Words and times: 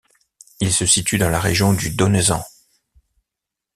Il 0.59 0.73
se 0.73 0.87
situe 0.87 1.19
dans 1.19 1.29
la 1.29 1.39
région 1.39 1.73
du 1.73 1.91
Donezan. 1.91 2.43